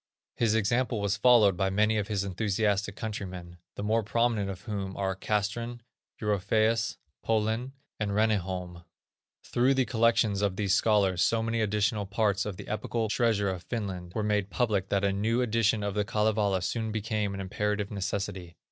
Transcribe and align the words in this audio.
His 0.35 0.55
example 0.55 0.99
was 0.99 1.15
followed 1.15 1.55
by 1.55 1.69
many 1.69 1.97
of 1.99 2.07
his 2.07 2.23
enthusiastic 2.23 2.95
countrymen, 2.95 3.59
the 3.75 3.83
more 3.83 4.01
prominent 4.01 4.49
of 4.49 4.61
whom 4.61 4.97
are 4.97 5.15
Castrén, 5.15 5.79
Europæus, 6.19 6.97
Polén 7.23 7.73
and 7.99 8.09
Reniholm. 8.09 8.83
Through 9.43 9.75
the 9.75 9.85
collections 9.85 10.41
of 10.41 10.55
these 10.55 10.73
scholars 10.73 11.21
so 11.21 11.43
many 11.43 11.61
additional 11.61 12.07
parts 12.07 12.47
of 12.47 12.57
the 12.57 12.67
epical 12.67 13.09
treasure 13.09 13.49
of 13.51 13.61
Finland 13.61 14.13
were 14.15 14.23
made 14.23 14.49
public 14.49 14.89
that 14.89 15.03
a 15.05 15.13
new 15.13 15.39
edition 15.43 15.83
of 15.83 15.93
the 15.93 16.03
Kalevala 16.03 16.63
soon 16.63 16.91
became 16.91 17.35
an 17.35 17.39
imperative 17.39 17.91
necessity. 17.91 18.57